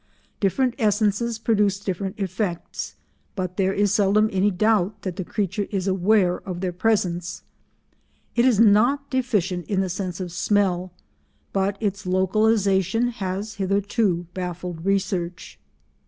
Different 0.39 0.73
essences 0.79 1.37
produce 1.37 1.79
different 1.79 2.17
effects, 2.17 2.95
but 3.35 3.57
there 3.57 3.71
is 3.71 3.93
seldom 3.93 4.31
any 4.33 4.49
doubt 4.49 5.03
that 5.03 5.15
the 5.15 5.23
creature 5.23 5.67
is 5.69 5.85
aware 5.87 6.39
of 6.39 6.59
their 6.59 6.73
presence; 6.73 7.43
it 8.35 8.43
is 8.43 8.59
not 8.59 9.11
deficient 9.11 9.67
in 9.67 9.81
the 9.81 9.89
sense 9.89 10.19
of 10.19 10.31
smell, 10.31 10.91
but 11.53 11.77
its 11.79 12.07
localisation 12.07 13.09
has 13.09 13.53
hitherto 13.61 14.25
baffled 14.33 14.83
research. 14.83 15.59